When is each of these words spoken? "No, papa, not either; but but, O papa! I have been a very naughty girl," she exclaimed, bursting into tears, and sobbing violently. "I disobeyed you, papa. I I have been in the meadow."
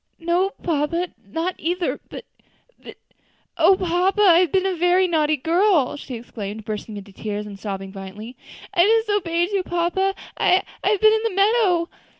"No, 0.17 0.49
papa, 0.63 1.09
not 1.27 1.53
either; 1.59 1.99
but 2.09 2.25
but, 2.81 2.97
O 3.59 3.77
papa! 3.77 4.19
I 4.23 4.39
have 4.39 4.51
been 4.51 4.65
a 4.65 4.75
very 4.75 5.05
naughty 5.07 5.37
girl," 5.37 5.95
she 5.95 6.15
exclaimed, 6.15 6.65
bursting 6.65 6.97
into 6.97 7.11
tears, 7.13 7.45
and 7.45 7.59
sobbing 7.59 7.91
violently. 7.91 8.35
"I 8.73 9.03
disobeyed 9.05 9.51
you, 9.51 9.61
papa. 9.61 10.15
I 10.39 10.63
I 10.83 10.89
have 10.89 11.01
been 11.01 11.13
in 11.13 11.21
the 11.23 11.35
meadow." 11.35 11.87